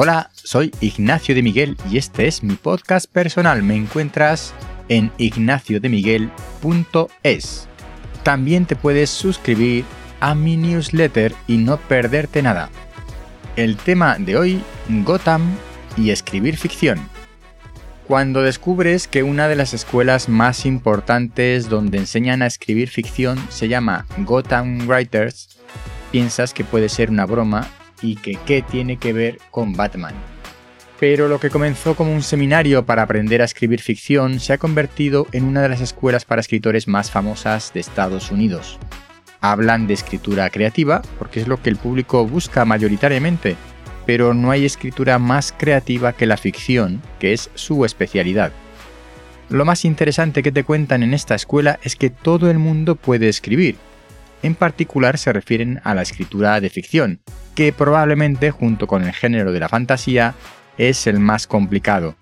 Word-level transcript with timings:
Hola, 0.00 0.30
soy 0.32 0.72
Ignacio 0.80 1.34
de 1.34 1.42
Miguel 1.42 1.76
y 1.90 1.98
este 1.98 2.28
es 2.28 2.44
mi 2.44 2.54
podcast 2.54 3.10
personal. 3.10 3.64
Me 3.64 3.74
encuentras 3.74 4.54
en 4.88 5.10
ignaciodemiguel.es. 5.18 7.68
También 8.22 8.66
te 8.66 8.76
puedes 8.76 9.10
suscribir 9.10 9.84
a 10.20 10.36
mi 10.36 10.56
newsletter 10.56 11.34
y 11.48 11.56
no 11.56 11.78
perderte 11.78 12.42
nada. 12.42 12.70
El 13.56 13.76
tema 13.76 14.18
de 14.20 14.36
hoy, 14.36 14.62
Gotham 15.04 15.56
y 15.96 16.10
escribir 16.10 16.56
ficción. 16.56 17.00
Cuando 18.06 18.42
descubres 18.42 19.08
que 19.08 19.24
una 19.24 19.48
de 19.48 19.56
las 19.56 19.74
escuelas 19.74 20.28
más 20.28 20.64
importantes 20.64 21.68
donde 21.68 21.98
enseñan 21.98 22.42
a 22.42 22.46
escribir 22.46 22.88
ficción 22.88 23.36
se 23.48 23.66
llama 23.66 24.06
Gotham 24.18 24.86
Writers, 24.86 25.58
piensas 26.12 26.54
que 26.54 26.62
puede 26.62 26.88
ser 26.88 27.10
una 27.10 27.26
broma 27.26 27.66
y 28.02 28.16
que 28.16 28.38
qué 28.46 28.62
tiene 28.62 28.96
que 28.96 29.12
ver 29.12 29.38
con 29.50 29.72
Batman. 29.72 30.14
Pero 31.00 31.28
lo 31.28 31.38
que 31.38 31.50
comenzó 31.50 31.94
como 31.94 32.12
un 32.12 32.22
seminario 32.22 32.84
para 32.84 33.02
aprender 33.02 33.40
a 33.40 33.44
escribir 33.44 33.80
ficción 33.80 34.40
se 34.40 34.52
ha 34.52 34.58
convertido 34.58 35.28
en 35.32 35.44
una 35.44 35.62
de 35.62 35.68
las 35.68 35.80
escuelas 35.80 36.24
para 36.24 36.40
escritores 36.40 36.88
más 36.88 37.10
famosas 37.10 37.72
de 37.72 37.80
Estados 37.80 38.32
Unidos. 38.32 38.78
Hablan 39.40 39.86
de 39.86 39.94
escritura 39.94 40.50
creativa 40.50 41.02
porque 41.18 41.40
es 41.40 41.46
lo 41.46 41.62
que 41.62 41.70
el 41.70 41.76
público 41.76 42.26
busca 42.26 42.64
mayoritariamente, 42.64 43.56
pero 44.06 44.34
no 44.34 44.50
hay 44.50 44.64
escritura 44.64 45.20
más 45.20 45.54
creativa 45.56 46.14
que 46.14 46.26
la 46.26 46.36
ficción, 46.36 47.00
que 47.20 47.32
es 47.32 47.50
su 47.54 47.84
especialidad. 47.84 48.50
Lo 49.48 49.64
más 49.64 49.84
interesante 49.84 50.42
que 50.42 50.52
te 50.52 50.64
cuentan 50.64 51.02
en 51.02 51.14
esta 51.14 51.34
escuela 51.34 51.78
es 51.82 51.94
que 51.94 52.10
todo 52.10 52.50
el 52.50 52.58
mundo 52.58 52.96
puede 52.96 53.28
escribir. 53.28 53.76
En 54.42 54.54
particular 54.54 55.18
se 55.18 55.32
refieren 55.32 55.80
a 55.84 55.94
la 55.94 56.02
escritura 56.02 56.60
de 56.60 56.70
ficción, 56.70 57.20
que 57.54 57.72
probablemente 57.72 58.50
junto 58.50 58.86
con 58.86 59.02
el 59.04 59.12
género 59.12 59.52
de 59.52 59.60
la 59.60 59.68
fantasía 59.68 60.34
es 60.76 61.06
el 61.06 61.18
más 61.18 61.46
complicado. 61.46 62.14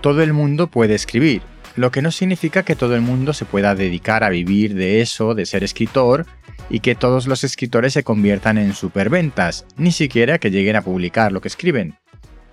Todo 0.00 0.22
el 0.22 0.32
mundo 0.32 0.68
puede 0.68 0.94
escribir, 0.94 1.42
lo 1.76 1.90
que 1.90 2.02
no 2.02 2.12
significa 2.12 2.62
que 2.62 2.76
todo 2.76 2.94
el 2.94 3.00
mundo 3.00 3.32
se 3.32 3.46
pueda 3.46 3.74
dedicar 3.74 4.22
a 4.22 4.28
vivir 4.28 4.74
de 4.74 5.00
eso, 5.00 5.34
de 5.34 5.44
ser 5.44 5.64
escritor, 5.64 6.26
y 6.70 6.80
que 6.80 6.94
todos 6.94 7.26
los 7.26 7.42
escritores 7.44 7.92
se 7.92 8.04
conviertan 8.04 8.58
en 8.58 8.74
superventas, 8.74 9.66
ni 9.76 9.90
siquiera 9.90 10.38
que 10.38 10.50
lleguen 10.50 10.76
a 10.76 10.82
publicar 10.82 11.32
lo 11.32 11.40
que 11.40 11.48
escriben. 11.48 11.96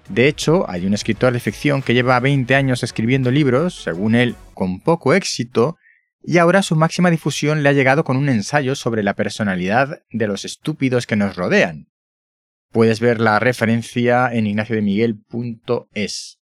De 0.10 0.28
hecho, 0.28 0.70
hay 0.70 0.86
un 0.86 0.94
escritor 0.94 1.32
de 1.32 1.40
ficción 1.40 1.82
que 1.82 1.94
lleva 1.94 2.20
20 2.20 2.54
años 2.56 2.84
escribiendo 2.84 3.32
libros, 3.32 3.84
según 3.84 4.16
él, 4.16 4.36
con 4.54 4.80
poco 4.82 5.14
éxito, 5.14 5.78
y 6.24 6.38
ahora 6.38 6.62
su 6.62 6.76
máxima 6.76 7.10
difusión 7.10 7.64
le 7.64 7.70
ha 7.70 7.74
llegado 7.74 8.04
con 8.04 8.18
un 8.18 8.30
ensayo 8.30 8.76
sobre 8.76 9.04
la 9.04 9.16
personalidad 9.16 10.04
de 10.12 10.28
los 10.28 10.46
estúpidos 10.46 11.08
que 11.08 11.16
nos 11.16 11.36
rodean. 11.36 11.88
Puedes 12.72 13.00
ver 13.00 13.20
la 13.20 13.40
referencia 13.40 14.30
en 14.32 14.48
ignaciodemiguel.es. 14.48 16.40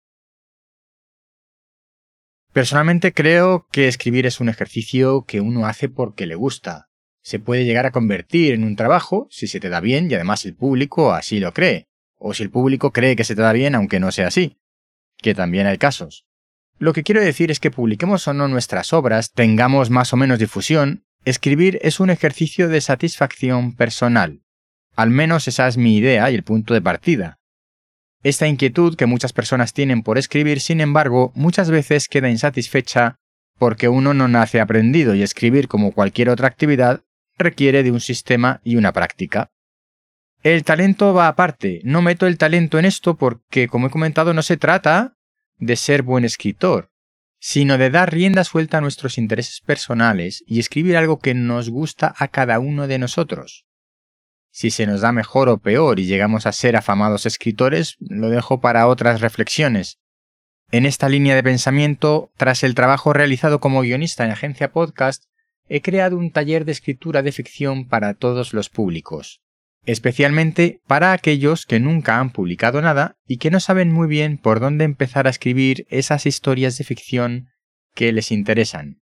Personalmente 2.52 3.14
creo 3.14 3.68
que 3.72 3.88
escribir 3.88 4.26
es 4.26 4.40
un 4.40 4.50
ejercicio 4.50 5.26
que 5.26 5.42
uno 5.42 5.68
hace 5.68 5.90
porque 5.90 6.26
le 6.26 6.36
gusta. 6.36 6.90
Se 7.22 7.40
puede 7.40 7.66
llegar 7.66 7.86
a 7.86 7.92
convertir 7.92 8.54
en 8.54 8.64
un 8.64 8.76
trabajo 8.76 9.28
si 9.30 9.48
se 9.48 9.60
te 9.60 9.70
da 9.70 9.80
bien 9.80 10.10
y 10.10 10.16
además 10.16 10.44
el 10.46 10.56
público 10.56 11.14
así 11.14 11.40
lo 11.40 11.54
cree, 11.54 11.88
o 12.16 12.34
si 12.34 12.44
el 12.44 12.50
público 12.50 12.92
cree 12.92 13.16
que 13.16 13.24
se 13.24 13.36
te 13.36 13.42
da 13.42 13.54
bien 13.54 13.76
aunque 13.76 14.00
no 14.00 14.12
sea 14.12 14.28
así, 14.28 14.58
que 15.18 15.36
también 15.36 15.68
hay 15.68 15.78
casos. 15.78 16.27
Lo 16.80 16.94
que 16.94 17.04
quiero 17.04 17.22
decir 17.22 17.50
es 17.50 17.60
que 17.60 17.72
publiquemos 17.72 18.28
o 18.28 18.34
no 18.34 18.48
nuestras 18.48 18.94
obras, 18.94 19.32
tengamos 19.32 19.90
más 19.90 20.14
o 20.14 20.18
menos 20.18 20.38
difusión, 20.38 21.04
escribir 21.26 21.80
es 21.82 22.00
un 22.00 22.12
ejercicio 22.12 22.70
de 22.70 22.82
satisfacción 22.82 23.76
personal. 23.76 24.42
Al 24.96 25.10
menos 25.10 25.48
esa 25.48 25.68
es 25.68 25.78
mi 25.78 25.98
idea 25.98 26.30
y 26.30 26.36
el 26.36 26.44
punto 26.44 26.74
de 26.74 26.82
partida. 26.82 27.40
Esta 28.24 28.48
inquietud 28.48 28.96
que 28.96 29.08
muchas 29.08 29.34
personas 29.34 29.74
tienen 29.74 30.04
por 30.04 30.18
escribir, 30.18 30.60
sin 30.60 30.82
embargo, 30.82 31.32
muchas 31.36 31.70
veces 31.72 32.08
queda 32.08 32.30
insatisfecha 32.30 33.16
porque 33.58 33.90
uno 33.90 34.14
no 34.14 34.28
nace 34.28 34.60
aprendido 34.60 35.16
y 35.16 35.24
escribir 35.24 35.68
como 35.68 35.92
cualquier 35.92 36.30
otra 36.30 36.48
actividad 36.48 37.02
requiere 37.40 37.84
de 37.84 37.92
un 37.92 38.02
sistema 38.02 38.62
y 38.64 38.76
una 38.76 38.94
práctica. 38.94 39.50
El 40.44 40.64
talento 40.64 41.14
va 41.14 41.28
aparte, 41.28 41.82
no 41.84 42.02
meto 42.04 42.28
el 42.28 42.38
talento 42.38 42.78
en 42.78 42.86
esto 42.86 43.18
porque, 43.18 43.68
como 43.68 43.88
he 43.88 43.92
comentado, 43.92 44.34
no 44.34 44.44
se 44.44 44.58
trata 44.58 45.17
de 45.58 45.76
ser 45.76 46.04
buen 46.04 46.26
escritor, 46.26 46.92
sino 47.40 47.78
de 47.78 47.90
dar 47.90 48.12
rienda 48.12 48.44
suelta 48.44 48.78
a 48.78 48.82
nuestros 48.82 49.18
intereses 49.18 49.62
personales 49.62 50.44
y 50.48 50.60
escribir 50.60 50.98
algo 50.98 51.20
que 51.20 51.34
nos 51.34 51.70
gusta 51.70 52.14
a 52.18 52.28
cada 52.28 52.60
uno 52.60 52.88
de 52.88 53.00
nosotros. 53.00 53.66
Si 54.52 54.72
se 54.72 54.88
nos 54.88 55.02
da 55.02 55.12
mejor 55.12 55.50
o 55.50 55.60
peor 55.60 56.00
y 56.00 56.06
llegamos 56.06 56.48
a 56.48 56.52
ser 56.52 56.76
afamados 56.76 57.26
escritores, 57.26 57.96
lo 58.00 58.30
dejo 58.30 58.60
para 58.60 58.88
otras 58.88 59.22
reflexiones. 59.22 60.00
En 60.72 60.86
esta 60.86 61.10
línea 61.10 61.36
de 61.36 61.44
pensamiento, 61.44 62.32
tras 62.38 62.64
el 62.64 62.76
trabajo 62.76 63.14
realizado 63.14 63.60
como 63.60 63.82
guionista 63.82 64.26
en 64.26 64.32
Agencia 64.32 64.72
Podcast, 64.72 65.26
he 65.70 65.82
creado 65.82 66.18
un 66.18 66.32
taller 66.32 66.66
de 66.66 66.72
escritura 66.72 67.22
de 67.22 67.32
ficción 67.32 67.88
para 67.88 68.14
todos 68.16 68.54
los 68.54 68.70
públicos, 68.70 69.42
especialmente 69.88 70.82
para 70.86 71.14
aquellos 71.14 71.66
que 71.66 71.80
nunca 71.80 72.20
han 72.20 72.32
publicado 72.32 72.80
nada 72.82 73.16
y 73.26 73.38
que 73.38 73.50
no 73.50 73.60
saben 73.60 73.92
muy 73.92 74.08
bien 74.08 74.38
por 74.38 74.60
dónde 74.60 74.86
empezar 74.86 75.26
a 75.26 75.32
escribir 75.32 75.88
esas 75.90 76.28
historias 76.28 76.78
de 76.78 76.84
ficción 76.84 77.48
que 77.96 78.12
les 78.12 78.32
interesan. 78.32 79.02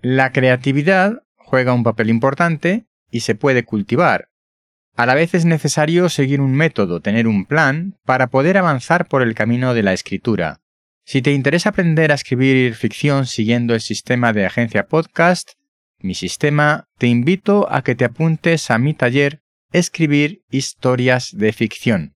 La 0.00 0.30
creatividad 0.30 1.24
juega 1.34 1.74
un 1.74 1.82
papel 1.82 2.10
importante 2.10 2.86
y 3.10 3.20
se 3.20 3.34
puede 3.34 3.64
cultivar, 3.64 4.28
a 4.94 5.06
la 5.06 5.14
vez 5.14 5.34
es 5.34 5.46
necesario 5.46 6.08
seguir 6.10 6.40
un 6.40 6.52
método, 6.52 7.00
tener 7.00 7.26
un 7.26 7.46
plan, 7.46 7.98
para 8.04 8.26
poder 8.26 8.58
avanzar 8.58 9.08
por 9.08 9.22
el 9.22 9.34
camino 9.34 9.72
de 9.72 9.82
la 9.82 9.94
escritura. 9.94 10.60
Si 11.04 11.22
te 11.22 11.32
interesa 11.32 11.70
aprender 11.70 12.12
a 12.12 12.14
escribir 12.14 12.74
ficción 12.74 13.26
siguiendo 13.26 13.74
el 13.74 13.80
sistema 13.80 14.32
de 14.32 14.44
agencia 14.44 14.86
podcast, 14.86 15.52
mi 15.98 16.14
sistema, 16.14 16.88
te 16.98 17.06
invito 17.06 17.66
a 17.72 17.82
que 17.82 17.94
te 17.94 18.04
apuntes 18.04 18.70
a 18.70 18.78
mi 18.78 18.92
taller 18.92 19.40
Escribir 19.72 20.42
historias 20.50 21.30
de 21.34 21.50
ficción. 21.54 22.14